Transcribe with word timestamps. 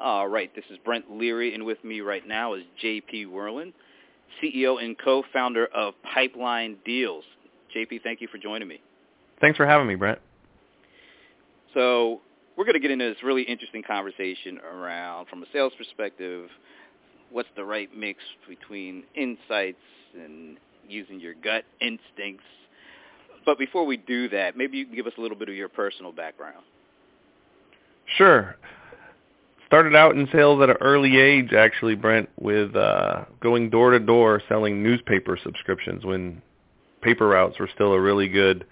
All 0.00 0.28
right, 0.28 0.50
this 0.54 0.64
is 0.70 0.78
Brent 0.82 1.10
Leary, 1.10 1.52
and 1.52 1.66
with 1.66 1.84
me 1.84 2.00
right 2.00 2.26
now 2.26 2.54
is 2.54 2.62
JP 2.82 3.26
Werlin, 3.26 3.74
CEO 4.42 4.82
and 4.82 4.98
co-founder 4.98 5.66
of 5.66 5.92
Pipeline 6.14 6.78
Deals. 6.86 7.22
JP, 7.76 8.02
thank 8.02 8.22
you 8.22 8.28
for 8.28 8.38
joining 8.38 8.66
me. 8.66 8.80
Thanks 9.42 9.58
for 9.58 9.66
having 9.66 9.86
me, 9.86 9.96
Brent. 9.96 10.18
So 11.74 12.22
we're 12.56 12.64
going 12.64 12.74
to 12.74 12.80
get 12.80 12.90
into 12.90 13.04
this 13.04 13.22
really 13.22 13.42
interesting 13.42 13.82
conversation 13.82 14.58
around, 14.60 15.28
from 15.28 15.42
a 15.42 15.46
sales 15.52 15.74
perspective, 15.76 16.48
what's 17.30 17.50
the 17.54 17.64
right 17.64 17.94
mix 17.94 18.20
between 18.48 19.04
insights 19.14 19.76
and 20.14 20.56
using 20.88 21.20
your 21.20 21.34
gut 21.34 21.64
instincts. 21.82 22.44
But 23.44 23.58
before 23.58 23.84
we 23.84 23.98
do 23.98 24.30
that, 24.30 24.56
maybe 24.56 24.78
you 24.78 24.86
can 24.86 24.94
give 24.94 25.06
us 25.06 25.12
a 25.18 25.20
little 25.20 25.36
bit 25.36 25.50
of 25.50 25.54
your 25.54 25.68
personal 25.68 26.10
background. 26.10 26.64
Sure. 28.16 28.56
Started 29.70 29.94
out 29.94 30.16
in 30.16 30.28
sales 30.32 30.60
at 30.60 30.68
an 30.68 30.78
early 30.80 31.20
age, 31.20 31.52
actually, 31.52 31.94
Brent, 31.94 32.28
with 32.40 32.74
uh, 32.74 33.24
going 33.40 33.70
door 33.70 33.92
to 33.92 34.00
door 34.00 34.42
selling 34.48 34.82
newspaper 34.82 35.38
subscriptions 35.40 36.04
when 36.04 36.42
paper 37.02 37.28
routes 37.28 37.56
were 37.56 37.70
still 37.72 37.92
a 37.92 38.00
really 38.00 38.26
good 38.26 38.66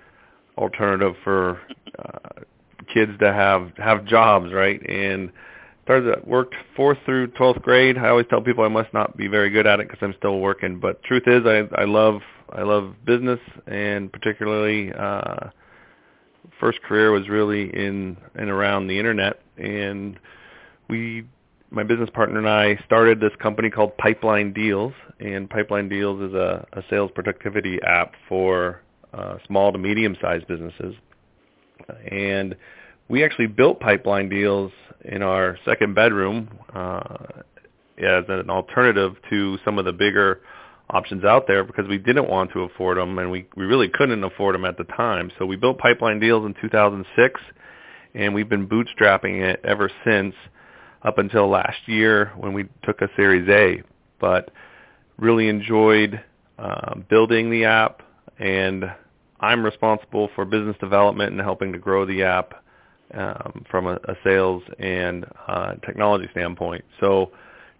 alternative 0.56 1.14
for 1.22 1.60
uh, 2.00 2.42
kids 2.92 3.12
to 3.20 3.32
have 3.32 3.70
have 3.76 4.06
jobs, 4.06 4.52
right? 4.52 4.84
And 4.90 5.30
started 5.84 6.26
worked 6.26 6.56
fourth 6.74 6.98
through 7.04 7.28
twelfth 7.28 7.62
grade. 7.62 7.96
I 7.96 8.08
always 8.08 8.26
tell 8.28 8.42
people 8.42 8.64
I 8.64 8.68
must 8.68 8.92
not 8.92 9.16
be 9.16 9.28
very 9.28 9.50
good 9.50 9.68
at 9.68 9.78
it 9.78 9.88
because 9.88 10.02
I'm 10.02 10.16
still 10.18 10.40
working. 10.40 10.80
But 10.80 11.00
truth 11.04 11.28
is, 11.28 11.42
I 11.46 11.62
I 11.80 11.84
love 11.84 12.22
I 12.52 12.62
love 12.62 12.94
business, 13.04 13.38
and 13.68 14.12
particularly 14.12 14.92
uh, 14.92 15.50
first 16.58 16.82
career 16.82 17.12
was 17.12 17.28
really 17.28 17.70
in 17.72 18.16
and 18.34 18.50
around 18.50 18.88
the 18.88 18.98
internet. 18.98 19.40
And 19.58 20.18
we, 20.88 21.24
my 21.70 21.82
business 21.82 22.10
partner 22.12 22.38
and 22.38 22.48
I, 22.48 22.78
started 22.84 23.20
this 23.20 23.32
company 23.40 23.70
called 23.70 23.96
Pipeline 23.98 24.52
Deals. 24.52 24.92
And 25.20 25.48
Pipeline 25.48 25.88
Deals 25.88 26.20
is 26.22 26.34
a, 26.34 26.66
a 26.72 26.82
sales 26.90 27.10
productivity 27.14 27.78
app 27.82 28.12
for 28.28 28.82
uh, 29.12 29.36
small 29.46 29.72
to 29.72 29.78
medium-sized 29.78 30.46
businesses. 30.46 30.94
And 32.10 32.56
we 33.08 33.24
actually 33.24 33.46
built 33.46 33.80
Pipeline 33.80 34.28
Deals 34.28 34.72
in 35.04 35.22
our 35.22 35.58
second 35.64 35.94
bedroom 35.94 36.48
uh, 36.74 37.42
as 37.98 38.24
an 38.28 38.50
alternative 38.50 39.14
to 39.30 39.58
some 39.64 39.78
of 39.78 39.84
the 39.84 39.92
bigger 39.92 40.40
options 40.90 41.24
out 41.24 41.46
there 41.46 41.64
because 41.64 41.86
we 41.86 41.98
didn't 41.98 42.28
want 42.28 42.50
to 42.52 42.60
afford 42.60 42.96
them 42.96 43.18
and 43.18 43.30
we, 43.30 43.46
we 43.56 43.64
really 43.64 43.88
couldn't 43.88 44.24
afford 44.24 44.54
them 44.54 44.64
at 44.64 44.78
the 44.78 44.84
time. 44.84 45.30
So 45.38 45.44
we 45.46 45.56
built 45.56 45.78
Pipeline 45.78 46.18
Deals 46.18 46.46
in 46.46 46.54
2006 46.60 47.40
and 48.14 48.34
we've 48.34 48.48
been 48.48 48.66
bootstrapping 48.66 49.40
it 49.42 49.60
ever 49.64 49.90
since 50.04 50.34
up 51.02 51.18
until 51.18 51.48
last 51.48 51.78
year 51.86 52.32
when 52.36 52.52
we 52.52 52.68
took 52.84 53.00
a 53.00 53.08
Series 53.16 53.48
A. 53.48 53.82
But 54.20 54.50
really 55.18 55.48
enjoyed 55.48 56.22
uh, 56.58 56.94
building 57.08 57.50
the 57.50 57.64
app 57.64 58.02
and 58.38 58.84
I'm 59.40 59.64
responsible 59.64 60.28
for 60.34 60.44
business 60.44 60.76
development 60.80 61.32
and 61.32 61.40
helping 61.40 61.72
to 61.72 61.78
grow 61.78 62.04
the 62.04 62.24
app 62.24 62.54
um, 63.14 63.64
from 63.70 63.86
a, 63.86 63.94
a, 63.94 64.14
sales 64.24 64.62
and 64.78 65.24
uh, 65.46 65.74
technology 65.86 66.28
standpoint. 66.32 66.84
So 67.00 67.30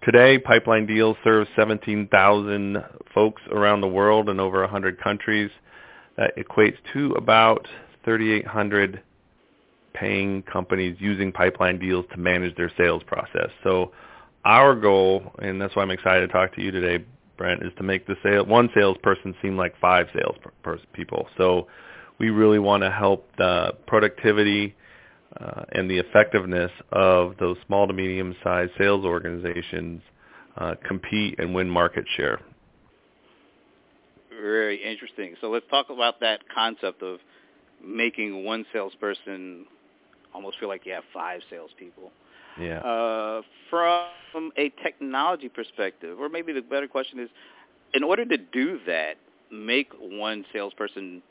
today, 0.04 0.38
Pipeline 0.38 0.86
Deals 0.86 1.16
serves 1.22 1.50
17,000 1.56 2.82
folks 3.12 3.42
around 3.50 3.80
the 3.80 3.88
world 3.88 4.28
in 4.28 4.40
over 4.40 4.60
100 4.60 5.00
countries. 5.00 5.50
That 6.16 6.36
equates 6.36 6.76
to 6.94 7.12
about 7.12 7.66
3,800 8.04 9.02
paying 9.98 10.42
companies 10.42 10.96
using 11.00 11.32
Pipeline 11.32 11.78
Deals 11.78 12.04
to 12.12 12.18
manage 12.18 12.56
their 12.56 12.70
sales 12.76 13.02
process. 13.06 13.50
So 13.64 13.92
our 14.44 14.74
goal, 14.74 15.32
and 15.42 15.60
that's 15.60 15.74
why 15.74 15.82
I'm 15.82 15.90
excited 15.90 16.26
to 16.26 16.32
talk 16.32 16.54
to 16.54 16.62
you 16.62 16.70
today, 16.70 17.04
Brent, 17.36 17.62
is 17.62 17.72
to 17.78 17.82
make 17.82 18.06
the 18.06 18.16
sale 18.22 18.44
one 18.46 18.70
salesperson 18.74 19.34
seem 19.42 19.56
like 19.56 19.74
five 19.80 20.06
sales 20.14 20.36
per, 20.62 20.78
people. 20.92 21.28
So 21.36 21.66
we 22.18 22.30
really 22.30 22.58
want 22.58 22.82
to 22.82 22.90
help 22.90 23.28
the 23.36 23.74
productivity 23.86 24.74
uh, 25.40 25.62
and 25.72 25.90
the 25.90 25.98
effectiveness 25.98 26.70
of 26.92 27.34
those 27.38 27.56
small 27.66 27.86
to 27.86 27.92
medium-sized 27.92 28.72
sales 28.78 29.04
organizations 29.04 30.02
uh, 30.56 30.74
compete 30.86 31.38
and 31.38 31.54
win 31.54 31.68
market 31.68 32.04
share. 32.16 32.40
Very 34.30 34.82
interesting. 34.82 35.34
So 35.40 35.50
let's 35.50 35.66
talk 35.70 35.90
about 35.90 36.20
that 36.20 36.40
concept 36.52 37.02
of 37.02 37.18
making 37.84 38.44
one 38.44 38.64
salesperson 38.72 39.66
almost 40.34 40.58
feel 40.58 40.68
like 40.68 40.86
you 40.86 40.92
have 40.92 41.04
five 41.12 41.40
salespeople. 41.50 42.10
Yeah. 42.60 42.78
Uh, 42.78 43.42
from 43.70 44.50
a 44.56 44.70
technology 44.82 45.48
perspective, 45.48 46.18
or 46.18 46.28
maybe 46.28 46.52
the 46.52 46.60
better 46.60 46.88
question 46.88 47.20
is, 47.20 47.28
in 47.94 48.02
order 48.02 48.24
to 48.24 48.36
do 48.36 48.78
that, 48.86 49.14
make 49.50 49.92
one 50.00 50.44
salesperson 50.52 51.22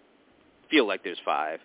feel 0.70 0.88
like 0.88 1.04
there's 1.04 1.20
five, 1.24 1.60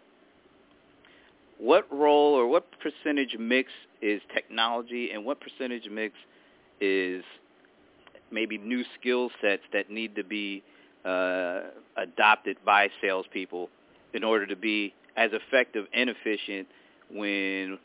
what 1.59 1.87
role 1.93 2.35
or 2.35 2.47
what 2.49 2.67
percentage 2.81 3.37
mix 3.39 3.71
is 4.01 4.21
technology 4.35 5.11
and 5.13 5.25
what 5.25 5.39
percentage 5.41 5.89
mix 5.91 6.15
is 6.81 7.23
maybe 8.33 8.59
new 8.59 8.83
skill 8.99 9.31
sets 9.41 9.63
that 9.73 9.91
need 9.91 10.17
to 10.17 10.25
be 10.25 10.63
uh, 11.05 11.61
adopted 11.97 12.57
by 12.65 12.89
salespeople 13.01 13.69
in 14.15 14.25
order 14.25 14.47
to 14.47 14.57
be 14.57 14.93
as 15.17 15.31
effective 15.33 15.87
and 15.95 16.11
efficient 16.11 16.67
when 17.13 17.79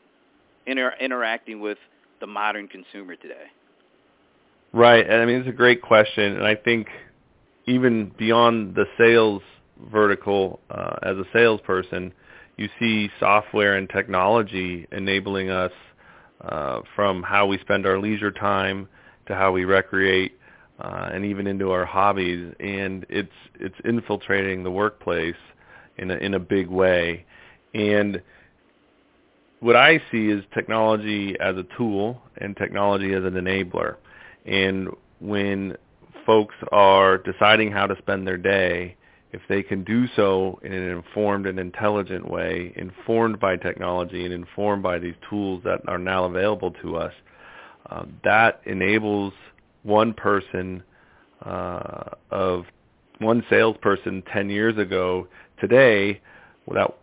inter- 0.65 0.95
interacting 0.99 1.59
with 1.59 1.77
the 2.19 2.27
modern 2.27 2.67
consumer 2.67 3.15
today? 3.15 3.45
Right. 4.73 5.05
And 5.07 5.21
I 5.21 5.25
mean, 5.25 5.37
it's 5.37 5.49
a 5.49 5.53
great 5.53 5.81
question. 5.81 6.35
And 6.37 6.45
I 6.45 6.55
think 6.55 6.87
even 7.65 8.11
beyond 8.17 8.75
the 8.75 8.85
sales 8.97 9.41
vertical 9.91 10.59
uh, 10.69 10.95
as 11.03 11.17
a 11.17 11.25
salesperson, 11.33 12.11
you 12.57 12.69
see 12.79 13.09
software 13.19 13.77
and 13.77 13.89
technology 13.89 14.87
enabling 14.91 15.49
us 15.49 15.71
uh, 16.41 16.81
from 16.95 17.23
how 17.23 17.45
we 17.45 17.57
spend 17.59 17.85
our 17.85 17.99
leisure 17.99 18.31
time 18.31 18.87
to 19.27 19.35
how 19.35 19.51
we 19.51 19.65
recreate 19.65 20.33
uh, 20.79 21.09
and 21.11 21.25
even 21.25 21.47
into 21.47 21.71
our 21.71 21.85
hobbies. 21.85 22.53
And 22.59 23.05
it's 23.09 23.29
it's 23.59 23.75
infiltrating 23.85 24.63
the 24.63 24.71
workplace 24.71 25.35
in 25.97 26.11
a, 26.11 26.15
in 26.15 26.33
a 26.33 26.39
big 26.39 26.67
way. 26.67 27.25
And 27.73 28.21
what 29.59 29.75
I 29.75 30.01
see 30.11 30.27
is 30.27 30.43
technology 30.53 31.35
as 31.39 31.55
a 31.57 31.65
tool 31.77 32.21
and 32.37 32.55
technology 32.55 33.13
as 33.13 33.23
an 33.23 33.33
enabler. 33.33 33.95
And 34.45 34.89
when 35.19 35.75
folks 36.25 36.55
are 36.71 37.17
deciding 37.17 37.71
how 37.71 37.87
to 37.87 37.97
spend 37.97 38.27
their 38.27 38.37
day, 38.37 38.95
if 39.31 39.41
they 39.49 39.63
can 39.63 39.83
do 39.83 40.07
so 40.15 40.59
in 40.63 40.71
an 40.71 40.89
informed 40.89 41.47
and 41.47 41.59
intelligent 41.59 42.29
way, 42.29 42.73
informed 42.75 43.39
by 43.39 43.57
technology 43.57 44.23
and 44.25 44.33
informed 44.33 44.83
by 44.83 44.99
these 44.99 45.15
tools 45.29 45.61
that 45.63 45.81
are 45.87 45.97
now 45.97 46.25
available 46.25 46.71
to 46.81 46.97
us, 46.97 47.13
uh, 47.89 48.05
that 48.23 48.61
enables 48.65 49.33
one 49.83 50.13
person 50.13 50.83
uh, 51.45 52.09
of 52.31 52.65
one 53.19 53.43
salesperson 53.49 54.23
10 54.31 54.49
years 54.49 54.77
ago 54.77 55.27
today 55.59 56.21
without 56.65 56.97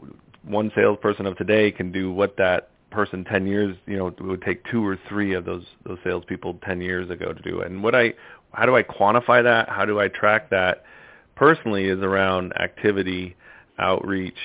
one 0.47 0.71
salesperson 0.75 1.27
of 1.27 1.37
today 1.37 1.71
can 1.71 1.93
do 1.93 2.13
what 2.13 2.37
that 2.37 2.71
person 2.91 3.25
10 3.25 3.47
years, 3.47 3.77
you 3.87 3.97
know, 3.97 4.09
it 4.09 4.21
would 4.21 4.43
take 4.43 4.65
two 4.71 4.87
or 4.87 4.99
three 5.09 5.35
of 5.35 5.45
those 5.45 5.65
those 5.85 5.99
salespeople 6.05 6.59
10 6.65 6.81
years 6.81 7.11
ago 7.11 7.33
to 7.33 7.43
do. 7.43 7.61
And 7.61 7.83
what 7.83 7.95
I, 7.95 8.15
how 8.53 8.67
do 8.67 8.77
I 8.77 8.83
quantify 8.83 9.43
that? 9.43 9.69
How 9.69 9.85
do 9.85 10.01
I 10.01 10.09
track 10.09 10.51
that? 10.51 10.85
Personally, 11.35 11.87
is 11.87 11.99
around 11.99 12.53
activity, 12.61 13.35
outreach, 13.79 14.39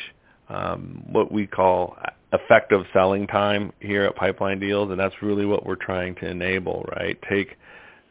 um, 0.50 1.04
what 1.12 1.32
we 1.32 1.46
call 1.46 1.96
effective 2.34 2.82
selling 2.92 3.28
time 3.28 3.72
here 3.80 4.06
at 4.06 4.16
Pipeline 4.16 4.60
Deals, 4.60 4.90
and 4.90 5.00
that's 5.00 5.22
really 5.22 5.46
what 5.46 5.66
we're 5.66 5.76
trying 5.76 6.16
to 6.16 6.28
enable. 6.28 6.90
Right, 6.98 7.18
take 7.30 7.58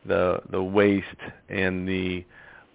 the 0.07 0.41
the 0.51 0.63
waste 0.63 1.07
and 1.49 1.89
the 1.89 2.25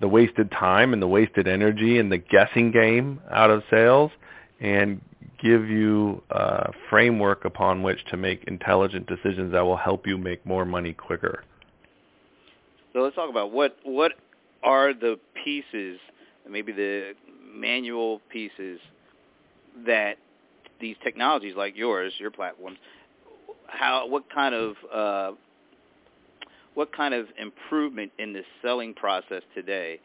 the 0.01 0.07
wasted 0.09 0.51
time 0.51 0.91
and 0.91 1.01
the 1.01 1.07
wasted 1.07 1.47
energy 1.47 1.99
and 1.99 2.11
the 2.11 2.17
guessing 2.17 2.71
game 2.71 3.21
out 3.31 3.49
of 3.49 3.63
sales 3.71 4.11
and 4.63 5.01
give 5.41 5.69
you 5.69 6.23
a 6.31 6.71
framework 6.89 7.43
upon 7.45 7.83
which 7.83 8.03
to 8.05 8.17
make 8.17 8.45
intelligent 8.45 9.05
decisions 9.07 9.51
that 9.51 9.61
will 9.61 9.77
help 9.77 10.07
you 10.07 10.17
make 10.17 10.43
more 10.45 10.63
money 10.65 10.93
quicker. 10.93 11.43
So 12.93 13.01
let's 13.01 13.15
talk 13.15 13.29
about 13.29 13.51
what 13.51 13.75
what 13.83 14.13
are 14.63 14.93
the 14.93 15.19
pieces, 15.43 15.99
maybe 16.49 16.71
the 16.71 17.13
manual 17.53 18.21
pieces 18.29 18.79
that 19.85 20.17
these 20.79 20.95
technologies 21.03 21.55
like 21.57 21.75
yours, 21.75 22.13
your 22.17 22.31
platforms, 22.31 22.77
how 23.67 24.07
what 24.07 24.23
kind 24.33 24.55
of 24.55 24.75
uh, 24.93 25.31
what 26.75 26.95
kind 26.95 27.13
of 27.13 27.27
improvement 27.37 28.11
in 28.17 28.31
the 28.31 28.43
selling 28.61 28.93
process 28.93 29.41
today 29.53 29.99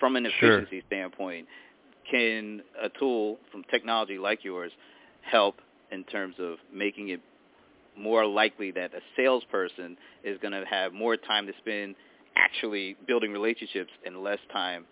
from 0.00 0.16
an 0.16 0.26
efficiency 0.26 0.80
sure. 0.80 0.86
standpoint 0.88 1.46
can 2.10 2.62
a 2.82 2.88
tool 2.98 3.38
from 3.50 3.64
technology 3.70 4.18
like 4.18 4.44
yours 4.44 4.72
help 5.22 5.56
in 5.90 6.04
terms 6.04 6.34
of 6.38 6.56
making 6.72 7.08
it 7.08 7.20
more 7.96 8.26
likely 8.26 8.70
that 8.72 8.92
a 8.94 9.00
salesperson 9.16 9.96
is 10.24 10.38
going 10.42 10.52
to 10.52 10.64
have 10.68 10.92
more 10.92 11.16
time 11.16 11.46
to 11.46 11.52
spend 11.60 11.94
actually 12.36 12.96
building 13.06 13.32
relationships 13.32 13.90
and 14.04 14.22
less 14.22 14.40
time 14.52 14.84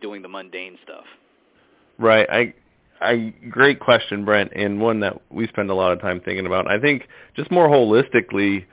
doing 0.00 0.22
the 0.22 0.28
mundane 0.28 0.78
stuff. 0.82 1.04
Right. 1.98 2.26
I 2.30 2.54
I 3.00 3.34
great 3.50 3.80
question, 3.80 4.24
Brent, 4.24 4.52
and 4.54 4.80
one 4.80 5.00
that 5.00 5.20
we 5.30 5.46
spend 5.48 5.70
a 5.70 5.74
lot 5.74 5.92
of 5.92 6.00
time 6.00 6.20
thinking 6.20 6.46
about. 6.46 6.70
I 6.70 6.80
think 6.80 7.08
just 7.36 7.50
more 7.50 7.68
holistically, 7.68 8.64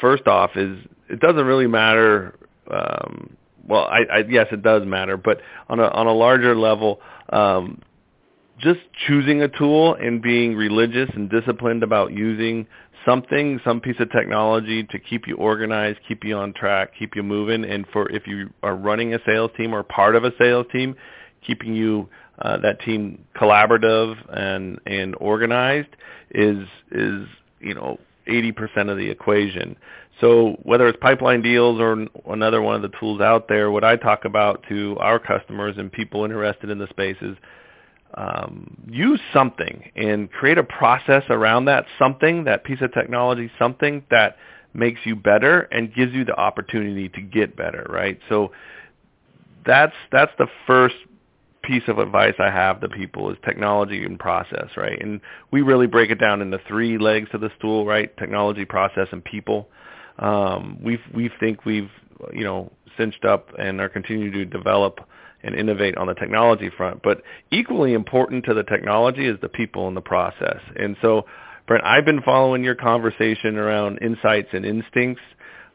first 0.00 0.26
off, 0.26 0.50
is 0.56 0.78
it 1.08 1.20
doesn't 1.20 1.44
really 1.44 1.66
matter. 1.66 2.34
Um, 2.70 3.36
well, 3.66 3.84
I, 3.84 4.00
I 4.12 4.24
yes, 4.28 4.46
it 4.52 4.62
does 4.62 4.86
matter, 4.86 5.16
but 5.16 5.40
on 5.68 5.80
a 5.80 5.84
on 5.84 6.06
a 6.06 6.12
larger 6.12 6.56
level, 6.56 7.00
um, 7.30 7.80
just 8.58 8.80
choosing 9.06 9.42
a 9.42 9.48
tool 9.48 9.94
and 9.94 10.22
being 10.22 10.54
religious 10.54 11.10
and 11.14 11.30
disciplined 11.30 11.82
about 11.82 12.12
using 12.12 12.66
something, 13.04 13.60
some 13.64 13.80
piece 13.80 13.96
of 13.98 14.10
technology 14.10 14.84
to 14.84 14.98
keep 14.98 15.26
you 15.26 15.36
organized, 15.36 15.98
keep 16.06 16.24
you 16.24 16.36
on 16.36 16.52
track, 16.52 16.90
keep 16.98 17.14
you 17.16 17.22
moving, 17.22 17.64
and 17.64 17.86
for 17.92 18.10
if 18.10 18.26
you 18.26 18.50
are 18.62 18.76
running 18.76 19.14
a 19.14 19.18
sales 19.26 19.50
team 19.56 19.74
or 19.74 19.82
part 19.82 20.16
of 20.16 20.24
a 20.24 20.32
sales 20.38 20.66
team, 20.72 20.94
keeping 21.46 21.74
you 21.74 22.08
uh, 22.40 22.56
that 22.58 22.80
team 22.80 23.24
collaborative 23.36 24.16
and 24.36 24.78
and 24.86 25.14
organized 25.20 25.88
is 26.30 26.66
is 26.90 27.26
you 27.60 27.74
know 27.74 27.98
80% 28.28 28.90
of 28.90 28.96
the 28.96 29.10
equation. 29.10 29.76
So 30.20 30.56
whether 30.62 30.86
it's 30.88 30.98
pipeline 31.00 31.42
deals 31.42 31.80
or 31.80 32.06
another 32.32 32.62
one 32.62 32.76
of 32.76 32.82
the 32.82 32.96
tools 33.00 33.20
out 33.20 33.48
there, 33.48 33.70
what 33.70 33.84
I 33.84 33.96
talk 33.96 34.24
about 34.24 34.64
to 34.68 34.96
our 35.00 35.18
customers 35.18 35.74
and 35.76 35.90
people 35.90 36.24
interested 36.24 36.70
in 36.70 36.78
the 36.78 36.86
space 36.88 37.16
is 37.20 37.36
um, 38.14 38.76
use 38.88 39.20
something 39.32 39.90
and 39.96 40.30
create 40.30 40.58
a 40.58 40.62
process 40.62 41.24
around 41.30 41.64
that 41.64 41.84
something, 41.98 42.44
that 42.44 42.64
piece 42.64 42.80
of 42.80 42.92
technology, 42.92 43.50
something 43.58 44.04
that 44.10 44.36
makes 44.72 45.00
you 45.04 45.16
better 45.16 45.62
and 45.72 45.94
gives 45.94 46.12
you 46.12 46.24
the 46.24 46.36
opportunity 46.36 47.08
to 47.08 47.20
get 47.20 47.56
better, 47.56 47.86
right? 47.88 48.18
So 48.28 48.52
that's 49.66 49.94
that's 50.12 50.32
the 50.38 50.46
first 50.66 50.96
piece 51.62 51.82
of 51.88 51.98
advice 51.98 52.34
I 52.38 52.50
have 52.50 52.80
to 52.82 52.88
people 52.88 53.30
is 53.30 53.38
technology 53.44 54.04
and 54.04 54.18
process, 54.18 54.68
right? 54.76 55.00
And 55.00 55.20
we 55.50 55.62
really 55.62 55.86
break 55.86 56.10
it 56.10 56.16
down 56.20 56.42
into 56.42 56.60
three 56.68 56.98
legs 56.98 57.30
to 57.32 57.38
the 57.38 57.50
stool, 57.58 57.86
right? 57.86 58.14
Technology, 58.16 58.64
process, 58.64 59.08
and 59.12 59.24
people. 59.24 59.68
Um, 60.18 60.78
we 60.82 60.98
we 61.14 61.30
think 61.40 61.64
we've 61.64 61.90
you 62.32 62.44
know 62.44 62.70
cinched 62.96 63.24
up 63.24 63.48
and 63.58 63.80
are 63.80 63.88
continuing 63.88 64.32
to 64.32 64.44
develop 64.44 65.00
and 65.44 65.54
innovate 65.54 65.96
on 65.96 66.06
the 66.06 66.14
technology 66.14 66.70
front. 66.76 67.02
But 67.02 67.22
equally 67.52 67.92
important 67.92 68.44
to 68.46 68.54
the 68.54 68.64
technology 68.64 69.26
is 69.26 69.38
the 69.40 69.48
people 69.48 69.86
and 69.86 69.96
the 69.96 70.00
process. 70.00 70.60
And 70.74 70.96
so, 71.02 71.26
Brent, 71.66 71.84
I've 71.84 72.04
been 72.04 72.22
following 72.22 72.64
your 72.64 72.74
conversation 72.74 73.56
around 73.56 73.98
insights 73.98 74.48
and 74.52 74.64
instincts. 74.64 75.22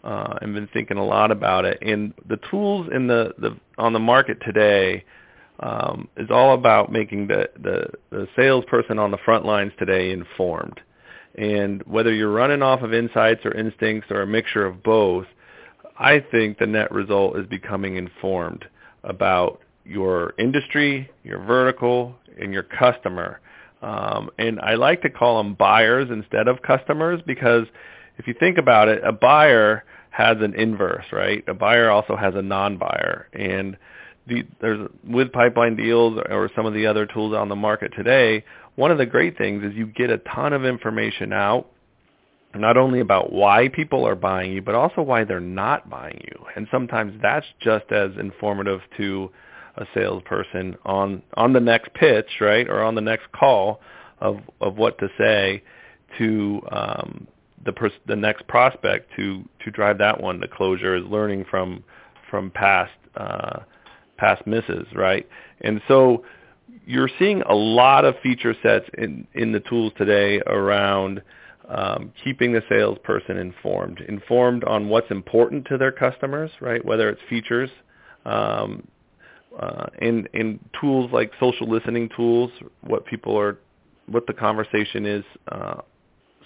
Uh, 0.03 0.33
I've 0.41 0.53
been 0.53 0.69
thinking 0.73 0.97
a 0.97 1.05
lot 1.05 1.31
about 1.31 1.65
it. 1.65 1.77
And 1.81 2.13
the 2.27 2.37
tools 2.49 2.87
in 2.93 3.07
the, 3.07 3.33
the 3.37 3.57
on 3.77 3.93
the 3.93 3.99
market 3.99 4.37
today 4.43 5.03
um, 5.59 6.07
is 6.17 6.29
all 6.31 6.53
about 6.53 6.91
making 6.91 7.27
the, 7.27 7.49
the, 7.61 7.87
the 8.09 8.27
salesperson 8.35 8.97
on 8.97 9.11
the 9.11 9.17
front 9.23 9.45
lines 9.45 9.73
today 9.77 10.11
informed. 10.11 10.79
And 11.35 11.83
whether 11.83 12.13
you're 12.13 12.31
running 12.31 12.61
off 12.61 12.81
of 12.81 12.93
insights 12.93 13.45
or 13.45 13.53
instincts 13.53 14.09
or 14.11 14.21
a 14.21 14.27
mixture 14.27 14.65
of 14.65 14.83
both, 14.83 15.25
I 15.97 16.19
think 16.31 16.57
the 16.57 16.67
net 16.67 16.91
result 16.91 17.37
is 17.37 17.45
becoming 17.45 17.97
informed 17.97 18.65
about 19.03 19.61
your 19.85 20.33
industry, 20.37 21.09
your 21.23 21.39
vertical, 21.39 22.15
and 22.39 22.53
your 22.53 22.63
customer. 22.63 23.39
Um, 23.81 24.29
and 24.37 24.59
I 24.59 24.75
like 24.75 25.01
to 25.03 25.09
call 25.09 25.37
them 25.37 25.55
buyers 25.55 26.09
instead 26.11 26.47
of 26.47 26.61
customers 26.61 27.21
because 27.25 27.65
if 28.17 28.27
you 28.27 28.33
think 28.39 28.57
about 28.57 28.89
it, 28.89 29.01
a 29.03 29.11
buyer 29.11 29.83
has 30.09 30.37
an 30.41 30.53
inverse, 30.53 31.05
right? 31.11 31.43
A 31.47 31.53
buyer 31.53 31.89
also 31.89 32.15
has 32.15 32.33
a 32.35 32.41
non-buyer. 32.41 33.27
And 33.33 33.77
the, 34.27 34.45
there's 34.61 34.89
with 35.07 35.31
pipeline 35.31 35.75
deals 35.75 36.19
or 36.29 36.49
some 36.55 36.65
of 36.65 36.73
the 36.73 36.85
other 36.85 37.05
tools 37.05 37.33
on 37.33 37.49
the 37.49 37.55
market 37.55 37.93
today, 37.95 38.43
one 38.79 38.91
of 38.91 38.97
the 38.97 39.05
great 39.05 39.37
things 39.37 39.61
is 39.61 39.73
you 39.75 39.85
get 39.85 40.09
a 40.09 40.19
ton 40.19 40.53
of 40.53 40.63
information 40.63 41.33
out 41.33 41.69
not 42.55 42.77
only 42.77 43.01
about 43.01 43.31
why 43.31 43.67
people 43.67 44.07
are 44.07 44.15
buying 44.15 44.53
you, 44.53 44.61
but 44.61 44.73
also 44.73 45.01
why 45.01 45.25
they're 45.25 45.41
not 45.41 45.89
buying 45.89 46.19
you. 46.23 46.45
And 46.55 46.65
sometimes 46.71 47.13
that's 47.21 47.45
just 47.59 47.91
as 47.91 48.11
informative 48.17 48.79
to 48.95 49.29
a 49.75 49.85
salesperson 49.93 50.77
on 50.85 51.21
on 51.35 51.51
the 51.51 51.59
next 51.59 51.93
pitch, 51.93 52.29
right, 52.39 52.69
or 52.69 52.81
on 52.81 52.95
the 52.95 53.01
next 53.01 53.29
call 53.33 53.81
of 54.21 54.39
of 54.61 54.77
what 54.77 54.97
to 54.99 55.09
say 55.17 55.61
to 56.17 56.61
um, 56.71 57.27
the 57.65 57.73
pers- 57.73 57.91
the 58.07 58.15
next 58.15 58.47
prospect 58.47 59.11
to 59.17 59.43
to 59.65 59.71
drive 59.71 59.97
that 59.97 60.21
one 60.21 60.39
to 60.39 60.47
closure 60.47 60.95
is 60.95 61.03
learning 61.03 61.43
from 61.51 61.83
from 62.29 62.49
past 62.49 62.93
uh, 63.17 63.59
past 64.17 64.47
misses, 64.47 64.87
right? 64.95 65.27
And 65.61 65.81
so 65.89 66.23
you're 66.85 67.09
seeing 67.19 67.41
a 67.43 67.53
lot 67.53 68.05
of 68.05 68.15
feature 68.21 68.55
sets 68.63 68.85
in 68.97 69.27
in 69.33 69.51
the 69.51 69.59
tools 69.61 69.93
today 69.97 70.41
around 70.47 71.21
um, 71.69 72.11
keeping 72.23 72.51
the 72.51 72.63
salesperson 72.67 73.37
informed, 73.37 74.01
informed 74.07 74.63
on 74.63 74.89
what's 74.89 75.09
important 75.11 75.65
to 75.67 75.77
their 75.77 75.91
customers, 75.91 76.49
right? 76.61 76.83
Whether 76.83 77.09
it's 77.09 77.21
features, 77.29 77.69
um, 78.25 78.87
uh, 79.59 79.87
in 80.01 80.27
in 80.33 80.59
tools 80.79 81.11
like 81.11 81.31
social 81.39 81.69
listening 81.69 82.09
tools, 82.15 82.51
what 82.81 83.05
people 83.05 83.37
are, 83.37 83.59
what 84.07 84.25
the 84.25 84.33
conversation 84.33 85.05
is 85.05 85.23
uh, 85.51 85.81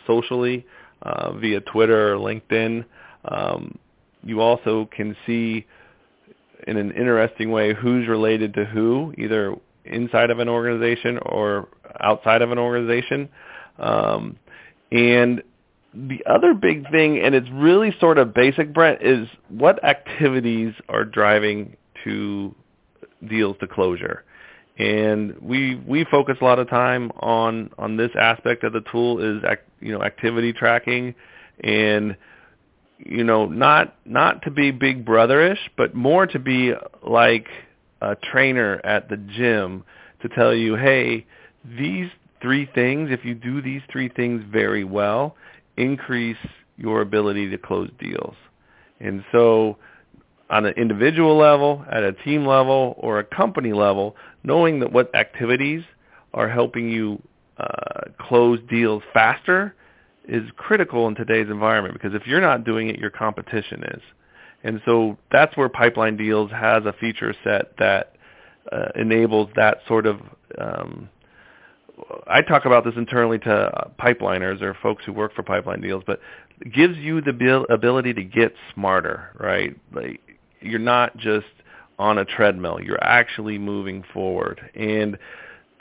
socially 0.05 0.65
uh, 1.03 1.33
via 1.33 1.61
Twitter 1.61 2.13
or 2.13 2.17
LinkedIn. 2.17 2.83
Um, 3.25 3.77
you 4.23 4.41
also 4.41 4.89
can 4.95 5.15
see 5.25 5.65
in 6.67 6.77
an 6.77 6.91
interesting 6.91 7.51
way 7.51 7.73
who's 7.73 8.07
related 8.07 8.53
to 8.55 8.65
who, 8.65 9.13
either 9.17 9.55
inside 9.85 10.29
of 10.29 10.39
an 10.39 10.49
organization 10.49 11.19
or 11.25 11.69
outside 11.99 12.41
of 12.41 12.51
an 12.51 12.59
organization. 12.59 13.29
Um, 13.79 14.37
and 14.91 15.41
the 15.93 16.23
other 16.25 16.53
big 16.53 16.89
thing, 16.91 17.19
and 17.19 17.35
it's 17.35 17.49
really 17.51 17.95
sort 17.99 18.17
of 18.17 18.33
basic, 18.33 18.73
Brent, 18.73 19.01
is 19.01 19.27
what 19.49 19.83
activities 19.83 20.73
are 20.89 21.05
driving 21.05 21.77
to 22.03 22.55
deals 23.27 23.57
to 23.59 23.67
closure. 23.67 24.23
And 24.77 25.39
we 25.39 25.75
we 25.75 26.03
focus 26.05 26.37
a 26.41 26.43
lot 26.43 26.57
of 26.57 26.67
time 26.67 27.11
on 27.19 27.69
on 27.77 27.97
this 27.97 28.09
aspect 28.19 28.63
of 28.63 28.73
the 28.73 28.81
tool 28.91 29.19
is 29.19 29.43
you 29.81 29.91
know 29.91 30.03
activity 30.03 30.51
tracking 30.51 31.13
and 31.63 32.17
you 32.97 33.23
know 33.23 33.45
not 33.45 33.95
not 34.05 34.41
to 34.43 34.51
be 34.51 34.71
big 34.71 35.05
brotherish 35.05 35.59
but 35.77 35.93
more 35.93 36.25
to 36.25 36.39
be 36.39 36.73
like 37.03 37.47
a 38.11 38.15
trainer 38.31 38.81
at 38.83 39.09
the 39.09 39.17
gym 39.17 39.83
to 40.21 40.29
tell 40.29 40.53
you 40.53 40.75
hey 40.75 41.25
these 41.77 42.09
three 42.41 42.69
things, 42.75 43.09
if 43.11 43.23
you 43.23 43.33
do 43.33 43.61
these 43.61 43.81
three 43.91 44.09
things 44.09 44.43
very 44.51 44.83
well, 44.83 45.35
increase 45.77 46.37
your 46.77 47.01
ability 47.01 47.49
to 47.49 47.57
close 47.57 47.89
deals. 47.99 48.35
And 48.99 49.23
so 49.31 49.77
on 50.49 50.65
an 50.65 50.73
individual 50.75 51.37
level, 51.37 51.83
at 51.91 52.03
a 52.03 52.11
team 52.11 52.45
level, 52.45 52.95
or 52.97 53.19
a 53.19 53.23
company 53.23 53.73
level, 53.73 54.15
knowing 54.43 54.79
that 54.81 54.91
what 54.91 55.13
activities 55.15 55.83
are 56.33 56.49
helping 56.49 56.89
you 56.89 57.21
uh, 57.57 58.01
close 58.19 58.59
deals 58.69 59.01
faster 59.13 59.73
is 60.27 60.43
critical 60.57 61.07
in 61.07 61.15
today's 61.15 61.49
environment 61.49 61.93
because 61.93 62.13
if 62.13 62.27
you're 62.27 62.41
not 62.41 62.65
doing 62.65 62.89
it, 62.89 62.99
your 62.99 63.09
competition 63.09 63.83
is. 63.83 64.01
And 64.63 64.81
so 64.85 65.17
that's 65.31 65.55
where 65.57 65.69
Pipeline 65.69 66.17
Deals 66.17 66.51
has 66.51 66.85
a 66.85 66.93
feature 66.93 67.33
set 67.43 67.77
that 67.77 68.15
uh, 68.71 68.89
enables 68.95 69.49
that 69.55 69.79
sort 69.87 70.05
of 70.05 70.21
um, 70.57 71.09
I 72.27 72.41
talk 72.41 72.65
about 72.65 72.83
this 72.83 72.95
internally 72.95 73.39
to 73.39 73.91
pipeliners 73.99 74.61
or 74.61 74.75
folks 74.81 75.03
who 75.05 75.13
work 75.13 75.33
for 75.35 75.43
pipeline 75.43 75.81
deals, 75.81 76.03
but 76.05 76.19
gives 76.73 76.97
you 76.97 77.21
the 77.21 77.65
ability 77.69 78.13
to 78.13 78.23
get 78.23 78.53
smarter, 78.73 79.29
right? 79.39 79.75
Like 79.93 80.21
you're 80.61 80.79
not 80.79 81.15
just 81.17 81.45
on 81.99 82.17
a 82.17 82.25
treadmill; 82.25 82.79
you're 82.81 83.03
actually 83.03 83.57
moving 83.57 84.03
forward, 84.13 84.59
and 84.75 85.17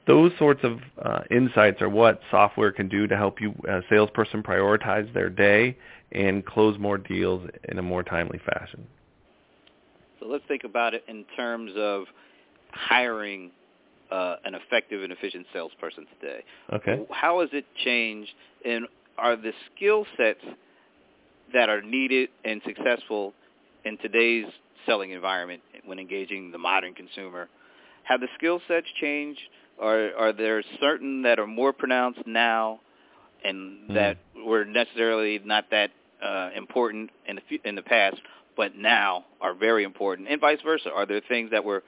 those 0.06 0.32
sorts 0.38 0.60
of 0.64 0.78
uh, 1.02 1.20
insights 1.30 1.80
are 1.80 1.88
what 1.88 2.20
software 2.30 2.72
can 2.72 2.88
do 2.88 3.06
to 3.06 3.16
help 3.16 3.40
you, 3.40 3.54
a 3.68 3.80
salesperson, 3.88 4.42
prioritize 4.42 5.12
their 5.14 5.30
day 5.30 5.76
and 6.10 6.44
close 6.44 6.78
more 6.78 6.98
deals 6.98 7.48
in 7.68 7.78
a 7.78 7.82
more 7.82 8.02
timely 8.02 8.40
fashion. 8.44 8.86
So 10.20 10.26
let's 10.26 10.44
think 10.48 10.64
about 10.64 10.94
it 10.94 11.04
in 11.08 11.24
terms 11.36 11.72
of 11.76 12.04
hiring 12.72 13.50
uh, 14.10 14.36
an 14.44 14.54
effective 14.54 15.02
and 15.02 15.12
efficient 15.12 15.46
salesperson 15.52 16.06
today. 16.20 16.44
Okay. 16.72 17.04
How 17.10 17.40
has 17.40 17.48
it 17.52 17.64
changed, 17.84 18.30
and 18.64 18.86
are 19.18 19.36
the 19.36 19.52
skill 19.74 20.06
sets 20.16 20.44
that 21.52 21.68
are 21.68 21.82
needed 21.82 22.28
and 22.44 22.60
successful 22.66 23.34
in 23.84 23.98
today's 23.98 24.46
selling 24.86 25.10
environment 25.10 25.62
when 25.84 25.98
engaging 25.98 26.50
the 26.50 26.58
modern 26.58 26.94
consumer, 26.94 27.48
have 28.04 28.20
the 28.20 28.28
skill 28.36 28.60
sets 28.68 28.86
changed? 29.00 29.40
Or 29.82 30.12
are 30.16 30.32
there 30.32 30.62
certain 30.80 31.22
that 31.22 31.40
are 31.40 31.46
more 31.46 31.72
pronounced 31.72 32.20
now 32.24 32.78
and 33.44 33.88
hmm. 33.88 33.94
that 33.94 34.18
were 34.46 34.64
necessarily 34.64 35.40
not 35.44 35.64
that 35.72 35.90
uh, 36.24 36.50
important 36.56 37.10
in 37.26 37.36
the 37.36 37.68
in 37.68 37.74
the 37.74 37.82
past, 37.82 38.16
but 38.56 38.76
now 38.76 39.24
are 39.40 39.54
very 39.54 39.82
important, 39.82 40.28
and 40.28 40.40
vice 40.40 40.60
versa? 40.64 40.90
Are 40.94 41.04
there 41.04 41.20
things 41.28 41.50
that 41.50 41.64
were, 41.64 41.82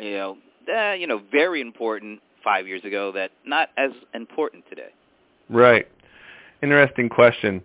you 0.00 0.12
know, 0.12 0.38
uh, 0.72 0.92
you 0.92 1.08
know, 1.08 1.20
very 1.32 1.60
important 1.60 2.20
five 2.44 2.68
years 2.68 2.84
ago 2.84 3.10
that 3.12 3.32
not 3.44 3.70
as 3.76 3.90
important 4.14 4.64
today? 4.68 4.90
Right. 5.48 5.88
Interesting 6.62 7.08
question. 7.08 7.60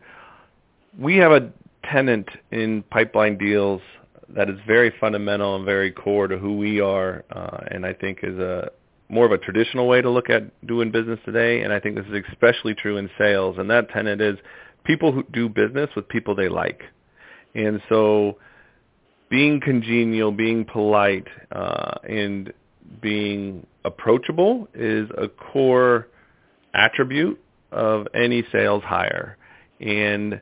We 0.98 1.18
have 1.18 1.32
a 1.32 1.51
tenant 1.92 2.27
in 2.51 2.84
pipeline 2.89 3.38
deals 3.38 3.82
that 4.30 4.50
is 4.50 4.58
very 4.65 4.92
fundamental 5.00 5.56
and 5.56 5.65
very 5.65 5.92
core 5.92 6.27
to 6.27 6.39
who 6.39 6.58
we 6.58 6.82
are, 6.82 7.24
uh, 7.32 7.60
and 7.70 7.86
I 7.86 7.94
think 7.94 8.20
is 8.24 8.39
a 8.39 8.72
more 9.10 9.26
of 9.26 9.32
a 9.32 9.38
traditional 9.38 9.88
way 9.88 10.02
to 10.02 10.10
look 10.10 10.30
at 10.30 10.44
doing 10.66 10.92
business 10.92 11.20
today. 11.26 11.62
And 11.62 11.72
I 11.72 11.80
think 11.80 11.96
this 11.96 12.06
is 12.08 12.24
especially 12.32 12.74
true 12.74 12.98
in 12.98 13.10
sales. 13.18 13.58
And 13.58 13.70
that 13.70 13.90
tenet 13.90 14.22
is 14.22 14.38
people 14.84 15.12
who 15.12 15.24
do 15.32 15.50
business 15.50 15.90
with 15.96 16.08
people 16.08 16.36
they 16.36 16.50
like. 16.50 16.82
And 17.54 17.82
so 17.90 18.38
being 19.30 19.62
congenial, 19.62 20.32
being 20.32 20.66
polite, 20.66 21.28
uh, 21.52 21.96
and 22.08 22.54
being 23.02 23.66
approachable 23.84 24.68
is 24.74 25.10
a 25.18 25.28
core 25.28 26.08
attribute 26.74 27.40
of 27.72 28.08
any 28.14 28.44
sales 28.52 28.84
hire. 28.84 29.38
And 29.80 30.42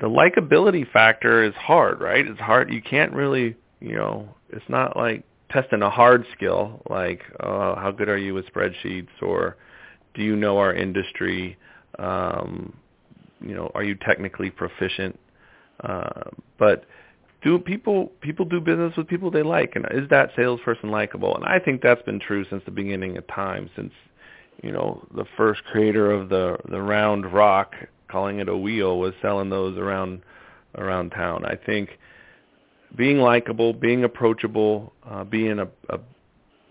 the 0.00 0.06
likability 0.06 0.90
factor 0.90 1.42
is 1.42 1.54
hard, 1.54 2.00
right? 2.00 2.26
It's 2.26 2.40
hard. 2.40 2.72
You 2.72 2.82
can't 2.82 3.12
really, 3.12 3.56
you 3.80 3.96
know, 3.96 4.34
it's 4.50 4.68
not 4.68 4.96
like 4.96 5.24
testing 5.50 5.82
a 5.82 5.90
hard 5.90 6.24
skill 6.36 6.82
like 6.90 7.22
uh, 7.40 7.74
how 7.76 7.90
good 7.90 8.08
are 8.08 8.18
you 8.18 8.34
with 8.34 8.46
spreadsheets 8.46 9.08
or 9.22 9.56
do 10.14 10.22
you 10.22 10.36
know 10.36 10.58
our 10.58 10.74
industry? 10.74 11.56
Um, 11.98 12.74
you 13.40 13.54
know, 13.54 13.70
are 13.74 13.84
you 13.84 13.94
technically 13.94 14.50
proficient? 14.50 15.18
Uh, 15.82 16.30
but 16.58 16.84
do 17.42 17.58
people 17.58 18.10
people 18.20 18.44
do 18.44 18.60
business 18.60 18.96
with 18.96 19.06
people 19.06 19.30
they 19.30 19.42
like, 19.44 19.76
and 19.76 19.86
is 19.92 20.08
that 20.10 20.30
salesperson 20.36 20.90
likable? 20.90 21.36
And 21.36 21.44
I 21.44 21.58
think 21.60 21.82
that's 21.82 22.02
been 22.02 22.18
true 22.18 22.44
since 22.50 22.62
the 22.64 22.72
beginning 22.72 23.16
of 23.16 23.26
time, 23.28 23.70
since 23.76 23.92
you 24.62 24.72
know 24.72 25.06
the 25.14 25.24
first 25.36 25.62
creator 25.64 26.10
of 26.10 26.28
the 26.28 26.58
the 26.68 26.82
round 26.82 27.32
rock, 27.32 27.74
calling 28.08 28.40
it 28.40 28.48
a 28.48 28.56
wheel, 28.56 28.98
was 28.98 29.14
selling 29.22 29.50
those 29.50 29.78
around 29.78 30.22
around 30.76 31.10
town. 31.10 31.44
I 31.44 31.54
think 31.54 31.90
being 32.96 33.18
likable, 33.18 33.72
being 33.72 34.04
approachable, 34.04 34.92
uh, 35.08 35.24
being 35.24 35.58
a, 35.58 35.68
a 35.90 35.98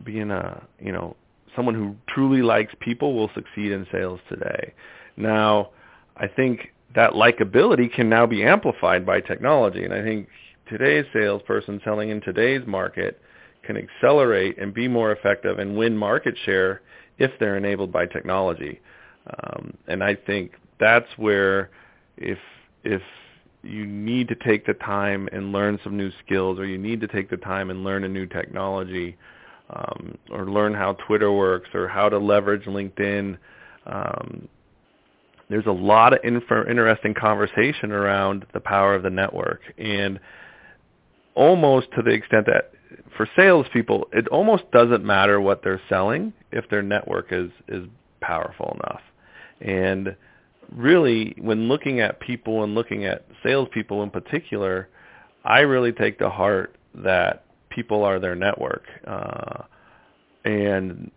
being 0.04 0.32
a 0.32 0.64
you 0.80 0.92
know 0.92 1.16
someone 1.56 1.76
who 1.76 1.96
truly 2.08 2.42
likes 2.42 2.74
people 2.80 3.14
will 3.16 3.30
succeed 3.34 3.72
in 3.72 3.86
sales 3.92 4.20
today. 4.30 4.74
Now, 5.16 5.72
I 6.16 6.28
think 6.28 6.72
that 6.96 7.14
likability 7.14 7.92
can 7.92 8.10
now 8.10 8.26
be 8.26 8.44
amplified 8.44 9.06
by 9.06 9.22
technology, 9.22 9.84
and 9.84 9.94
I 9.94 10.04
think 10.04 10.28
today's 10.70 11.06
salesperson 11.14 11.82
selling 11.84 12.10
in 12.10 12.22
today's 12.22 12.66
market 12.68 13.20
can 13.64 13.78
accelerate 13.78 14.58
and 14.58 14.74
be 14.74 14.88
more 14.88 15.12
effective 15.12 15.60
and 15.60 15.76
win 15.76 15.98
market 15.98 16.36
share 16.46 16.82
if 17.18 17.32
they're 17.40 17.58
enabled 17.58 17.92
by 17.92 18.06
technology. 18.06 18.80
Um, 19.44 19.76
and 19.88 20.04
I 20.04 20.16
think 20.16 20.54
that's 20.80 21.10
where 21.18 21.70
if 22.18 22.38
if 22.84 23.02
you 23.64 23.86
need 23.86 24.28
to 24.30 24.36
take 24.36 24.66
the 24.66 24.74
time 24.76 25.28
and 25.32 25.52
learn 25.52 25.80
some 25.84 25.98
new 25.98 26.12
skills 26.24 26.60
or 26.60 26.66
you 26.66 26.78
need 26.78 27.02
to 27.02 27.08
take 27.08 27.30
the 27.30 27.38
time 27.38 27.70
and 27.70 27.84
learn 27.84 28.04
a 28.04 28.08
new 28.08 28.26
technology 28.26 29.18
um, 29.70 30.18
or 30.32 30.46
learn 30.46 30.74
how 30.74 30.94
Twitter 30.94 31.32
works 31.32 31.70
or 31.74 31.88
how 31.88 32.08
to 32.08 32.18
leverage 32.18 32.64
LinkedIn. 32.66 33.38
Um, 33.86 34.48
there's 35.50 35.66
a 35.66 35.72
lot 35.72 36.14
of 36.14 36.20
interesting 36.24 37.14
conversation 37.14 37.92
around 37.92 38.46
the 38.54 38.60
power 38.60 38.96
of 38.96 39.04
the 39.04 39.10
network 39.10 39.62
and 39.78 40.20
almost 41.36 41.88
to 41.96 42.02
the 42.02 42.12
extent 42.12 42.46
that 42.48 42.72
for 43.16 43.28
salespeople, 43.36 44.08
it 44.14 44.28
almost 44.30 44.70
doesn't 44.72 45.04
matter 45.04 45.40
what 45.42 45.64
they're 45.64 45.82
selling 45.90 46.34
if 46.52 46.70
their 46.70 46.82
network 46.82 47.28
is, 47.32 47.52
is 47.68 47.86
powerful 48.22 48.78
enough. 48.80 49.02
And 49.62 50.16
really, 50.72 51.36
when 51.40 51.68
looking 51.68 52.00
at 52.00 52.20
people 52.20 52.64
and 52.64 52.76
looking 52.76 53.06
at 53.06 53.26
salespeople 53.44 54.04
in 54.04 54.10
particular, 54.10 54.90
I 55.44 55.60
really 55.62 55.92
take 55.92 56.20
to 56.20 56.30
heart 56.30 56.76
that 56.96 57.46
people 57.70 58.04
are 58.04 58.20
their 58.20 58.36
network. 58.36 58.84
Uh, 59.06 59.64
and 60.46 61.12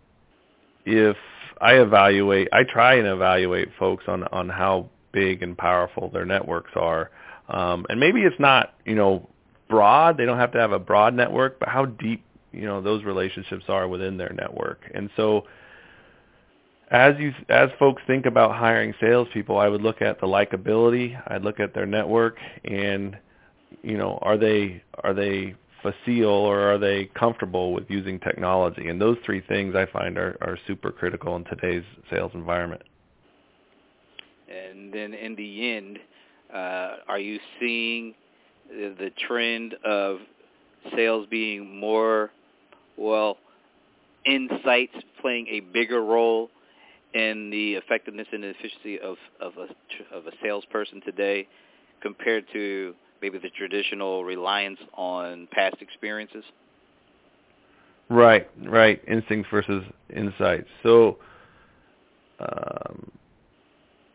if 0.85 1.17
I 1.59 1.73
evaluate, 1.75 2.49
I 2.51 2.63
try 2.63 2.95
and 2.95 3.07
evaluate 3.07 3.69
folks 3.77 4.05
on 4.07 4.23
on 4.25 4.49
how 4.49 4.89
big 5.11 5.43
and 5.43 5.57
powerful 5.57 6.09
their 6.09 6.25
networks 6.25 6.71
are. 6.75 7.11
Um, 7.49 7.85
and 7.89 7.99
maybe 7.99 8.21
it's 8.21 8.39
not, 8.39 8.73
you 8.85 8.95
know, 8.95 9.27
broad. 9.69 10.17
They 10.17 10.25
don't 10.25 10.37
have 10.37 10.53
to 10.53 10.59
have 10.59 10.71
a 10.71 10.79
broad 10.79 11.13
network, 11.13 11.59
but 11.59 11.69
how 11.69 11.85
deep, 11.85 12.23
you 12.51 12.65
know, 12.65 12.81
those 12.81 13.03
relationships 13.03 13.65
are 13.67 13.87
within 13.87 14.17
their 14.17 14.33
network. 14.33 14.89
And 14.93 15.09
so 15.15 15.45
as 16.91 17.15
you 17.17 17.33
as 17.49 17.69
folks 17.79 18.01
think 18.05 18.25
about 18.25 18.55
hiring 18.55 18.93
salespeople, 18.99 19.57
I 19.57 19.69
would 19.69 19.81
look 19.81 20.01
at 20.01 20.19
the 20.19 20.27
likability. 20.27 21.19
I'd 21.27 21.43
look 21.43 21.59
at 21.59 21.73
their 21.73 21.85
network, 21.85 22.37
and 22.65 23.17
you 23.81 23.97
know, 23.97 24.19
are 24.21 24.37
they 24.37 24.83
are 25.03 25.13
they 25.13 25.55
facile 25.81 26.29
or 26.29 26.59
are 26.61 26.77
they 26.77 27.05
comfortable 27.17 27.73
with 27.73 27.89
using 27.89 28.19
technology? 28.19 28.89
And 28.89 29.01
those 29.01 29.17
three 29.25 29.41
things 29.47 29.73
I 29.73 29.85
find 29.87 30.17
are, 30.17 30.37
are 30.41 30.57
super 30.67 30.91
critical 30.91 31.35
in 31.37 31.45
today's 31.45 31.83
sales 32.09 32.31
environment. 32.35 32.83
And 34.49 34.93
then 34.93 35.13
in 35.13 35.35
the 35.35 35.71
end, 35.71 35.99
uh, 36.53 36.97
are 37.07 37.19
you 37.19 37.39
seeing 37.59 38.13
the 38.69 39.11
trend 39.27 39.75
of 39.85 40.19
sales 40.95 41.25
being 41.31 41.79
more, 41.79 42.31
well, 42.97 43.37
insights 44.25 44.93
playing 45.21 45.47
a 45.47 45.61
bigger 45.61 46.03
role 46.03 46.49
in 47.13 47.49
the 47.49 47.73
effectiveness 47.73 48.27
and 48.31 48.43
efficiency 48.43 48.99
of 48.99 49.17
of 49.39 49.53
a 49.57 50.15
of 50.15 50.27
a 50.27 50.31
salesperson 50.41 51.01
today 51.01 51.47
compared 52.01 52.45
to 52.53 52.95
maybe 53.21 53.37
the 53.37 53.49
traditional 53.49 54.23
reliance 54.23 54.79
on 54.95 55.47
past 55.51 55.75
experiences? 55.81 56.43
Right, 58.09 58.49
right. 58.65 59.01
Instincts 59.07 59.49
versus 59.51 59.83
insights. 60.13 60.67
So, 60.83 61.17
um, 62.39 63.11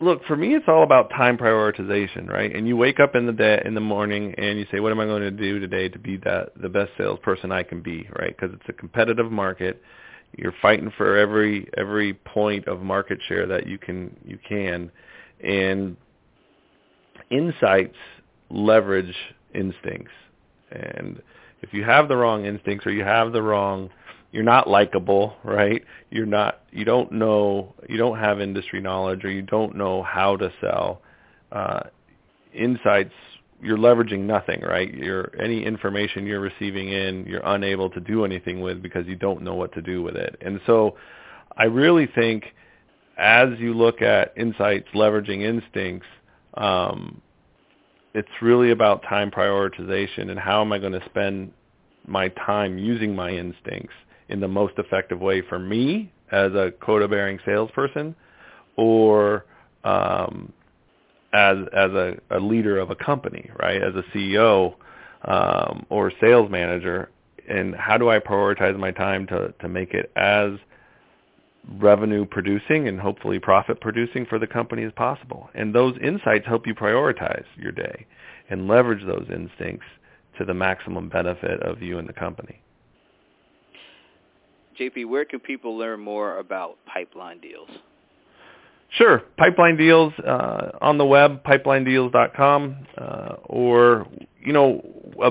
look, 0.01 0.25
for 0.27 0.37
me, 0.37 0.55
it's 0.55 0.67
all 0.69 0.83
about 0.83 1.09
time 1.11 1.39
prioritization, 1.39 2.29
right? 2.29 2.55
And 2.55 2.69
you 2.69 2.77
wake 2.77 3.01
up 3.01 3.15
in 3.15 3.27
the 3.27 3.33
day 3.33 3.63
in 3.65 3.75
the 3.75 3.81
morning 3.81 4.35
and 4.37 4.59
you 4.59 4.67
say, 4.71 4.81
"What 4.81 4.93
am 4.93 5.01
I 5.01 5.07
going 5.07 5.23
to 5.23 5.31
do 5.31 5.61
today 5.61 5.89
to 5.89 5.99
be 5.99 6.19
that 6.19 6.53
the 6.61 6.69
best 6.69 6.91
salesperson 6.99 7.53
I 7.53 7.63
can 7.63 7.81
be?" 7.81 8.09
Right? 8.19 8.37
Because 8.37 8.55
it's 8.55 8.69
a 8.69 8.73
competitive 8.75 9.31
market 9.31 9.83
you're 10.37 10.55
fighting 10.61 10.93
for 10.97 11.17
every 11.17 11.69
every 11.77 12.15
point 12.15 12.67
of 12.69 12.83
market 12.83 13.19
share 13.29 13.47
that 13.47 13.67
you 13.67 13.79
can 13.79 14.17
you 14.25 14.39
can. 14.49 14.91
And 15.43 15.97
insights 17.31 17.97
leverage 18.51 19.15
instincts. 19.55 20.13
And 20.71 21.23
if 21.63 21.73
you 21.73 21.85
have 21.85 22.09
the 22.09 22.17
wrong 22.17 22.45
instincts 22.45 22.87
or 22.87 22.93
you 22.93 23.05
have 23.05 23.33
the 23.33 23.43
wrong 23.43 23.91
you're 24.33 24.45
not 24.45 24.69
likable 24.69 25.35
right? 25.45 25.83
You're 26.11 26.27
not 26.27 26.63
you 26.71 26.85
don't 26.85 27.13
know 27.13 27.75
you 27.89 27.97
don't 27.97 28.19
have 28.19 28.41
industry 28.41 28.81
knowledge 28.81 29.25
or 29.25 29.31
you 29.31 29.43
don't 29.43 29.77
know 29.77 30.03
how 30.03 30.37
to 30.37 30.53
sell. 30.61 31.03
Uh, 31.53 31.81
insights 32.53 33.15
you're 33.63 33.79
leveraging 33.79 34.21
nothing, 34.21 34.61
right? 34.61 34.93
You're 34.93 35.33
any 35.41 35.65
information 35.65 36.27
you're 36.27 36.41
receiving 36.41 36.91
in, 36.91 37.25
you're 37.27 37.45
unable 37.45 37.91
to 37.91 38.01
do 38.01 38.25
anything 38.25 38.61
with 38.61 38.83
because 38.83 39.07
you 39.07 39.17
don't 39.17 39.43
know 39.43 39.55
what 39.55 39.73
to 39.75 39.83
do 39.83 40.03
with 40.03 40.17
it. 40.17 40.37
And 40.41 40.61
so 40.67 40.97
I 41.57 41.65
really 41.65 42.07
think 42.07 42.45
as 43.17 43.49
you 43.59 43.73
look 43.73 44.03
at 44.03 44.33
insights 44.37 44.89
leveraging 44.95 45.43
instincts, 45.43 46.07
um, 46.55 47.21
it's 48.15 48.29
really 48.41 48.71
about 48.71 49.03
time 49.03 49.31
prioritization 49.31 50.31
and 50.31 50.39
how 50.39 50.61
am 50.63 50.73
I 50.73 50.79
going 50.79 50.93
to 50.93 51.05
spend 51.07 51.53
my 52.07 52.29
time 52.31 52.79
using 52.79 53.15
my 53.15 53.31
instincts 53.31 53.95
in 54.29 54.41
the 54.41 54.49
most 54.49 54.75
effective 54.79 55.21
way 55.21 55.43
for 55.43 55.59
me 55.59 56.13
as 56.33 56.53
a 56.55 56.73
quota-bearing 56.81 57.39
salesperson 57.45 58.15
or 58.77 59.45
um, 59.85 60.53
as 61.37 61.59
as 61.75 61.91
a, 61.93 62.17
a 62.31 62.41
leader 62.41 62.79
of 62.79 62.91
a 62.91 62.97
company, 62.97 63.51
right? 63.61 63.83
As 63.83 63.95
a 63.95 64.03
CEO 64.17 64.75
um, 65.25 65.85
or 65.91 66.11
sales 66.19 66.51
manager, 66.51 67.11
and 67.47 67.75
how 67.77 67.99
do 67.99 68.09
I 68.09 68.19
prioritize 68.19 68.79
my 68.79 68.91
time 68.91 69.27
to 69.27 69.53
to 69.61 69.69
make 69.69 69.93
it 69.93 70.11
as 70.17 70.53
revenue 71.79 72.25
producing 72.25 72.89
and 72.89 72.99
hopefully 72.99 73.39
profit 73.39 73.81
producing 73.81 74.25
for 74.25 74.39
the 74.39 74.47
company 74.47 74.83
as 74.85 74.93
possible? 74.93 75.51
And 75.55 75.75
those 75.75 75.95
insights 76.03 76.47
help 76.47 76.67
you 76.67 76.75
prioritize 76.75 77.45
your 77.57 77.73
day 77.73 78.07
and 78.49 78.67
leverage 78.67 79.05
those 79.07 79.27
instincts 79.31 79.87
to 80.39 80.45
the 80.45 80.55
maximum 80.55 81.11
benefit 81.11 81.63
of 81.63 81.83
you 81.83 81.99
and 81.99 82.09
the 82.09 82.15
company. 82.15 82.63
JP, 84.81 85.07
where 85.09 85.25
can 85.25 85.41
people 85.41 85.77
learn 85.77 86.01
more 86.01 86.39
about 86.39 86.77
pipeline 86.87 87.41
deals? 87.41 87.71
Sure. 88.91 89.23
Pipeline 89.37 89.77
deals 89.77 90.13
uh, 90.27 90.71
on 90.81 90.99
the 90.99 91.05
web, 91.05 91.45
pipelinedeals.com, 91.45 92.77
uh, 92.97 93.35
or 93.45 94.07
you 94.41 94.53
know, 94.53 94.81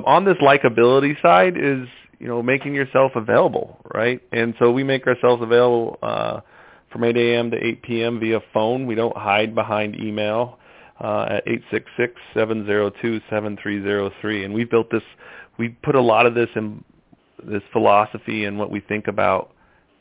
on 0.06 0.26
this 0.26 0.38
likability 0.38 1.20
side 1.22 1.58
is 1.58 1.88
you 2.20 2.28
know 2.28 2.44
making 2.44 2.76
yourself 2.76 3.14
available, 3.16 3.80
right? 3.94 4.22
And 4.32 4.54
so 4.60 4.72
we 4.72 4.84
make 4.84 5.08
ourselves 5.08 5.42
available 5.42 5.98
uh, 6.04 6.42
from 6.92 7.04
8 7.04 7.18
a.m. 7.18 7.52
to 7.52 7.58
8 7.58 7.82
p.m. 7.84 8.20
via 8.20 8.40
phone. 8.54 8.88
We 8.88 8.96
don't 8.96 9.18
hide 9.18 9.56
behind 9.56 9.96
email 9.96 10.60
uh, 11.02 11.28
at 11.30 11.46
866-702-7303. 12.36 14.46
And 14.46 14.54
we 14.54 14.66
built 14.66 14.92
this. 14.92 15.04
We 15.58 15.70
put 15.70 15.96
a 15.96 16.02
lot 16.02 16.26
of 16.26 16.36
this 16.36 16.50
in 16.56 16.84
this 17.44 17.64
philosophy 17.72 18.46
and 18.46 18.58
what 18.58 18.72
we 18.72 18.80
think 18.80 19.08
about 19.08 19.52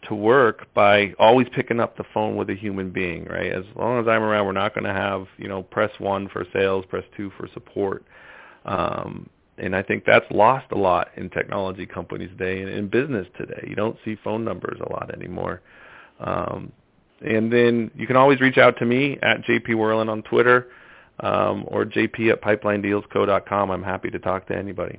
to 0.04 0.14
work 0.14 0.66
by 0.74 1.14
always 1.18 1.46
picking 1.54 1.80
up 1.80 1.96
the 1.96 2.04
phone 2.14 2.36
with 2.36 2.50
a 2.50 2.54
human 2.54 2.90
being, 2.90 3.24
right? 3.24 3.52
As 3.52 3.64
long 3.76 4.00
as 4.00 4.08
I'm 4.08 4.22
around, 4.22 4.46
we're 4.46 4.52
not 4.52 4.74
going 4.74 4.84
to 4.84 4.92
have, 4.92 5.26
you 5.38 5.48
know, 5.48 5.62
press 5.62 5.90
one 5.98 6.28
for 6.28 6.44
sales, 6.52 6.84
press 6.88 7.04
two 7.16 7.30
for 7.36 7.48
support. 7.54 8.04
Um, 8.64 9.28
and 9.58 9.76
I 9.76 9.82
think 9.82 10.04
that's 10.04 10.26
lost 10.30 10.66
a 10.72 10.78
lot 10.78 11.08
in 11.16 11.30
technology 11.30 11.86
companies 11.86 12.30
today 12.36 12.62
and 12.62 12.70
in 12.70 12.88
business 12.88 13.26
today. 13.38 13.64
You 13.68 13.76
don't 13.76 13.96
see 14.04 14.16
phone 14.24 14.44
numbers 14.44 14.80
a 14.84 14.92
lot 14.92 15.14
anymore. 15.14 15.60
Um, 16.20 16.72
and 17.20 17.52
then 17.52 17.90
you 17.94 18.06
can 18.06 18.16
always 18.16 18.40
reach 18.40 18.58
out 18.58 18.76
to 18.78 18.84
me 18.84 19.18
at 19.22 19.42
JP 19.44 20.08
on 20.08 20.22
Twitter 20.22 20.68
um, 21.20 21.64
or 21.68 21.84
jp 21.84 22.32
at 22.32 22.42
pipelinedealsco.com. 22.42 23.70
I'm 23.70 23.82
happy 23.82 24.10
to 24.10 24.18
talk 24.18 24.46
to 24.48 24.56
anybody. 24.56 24.98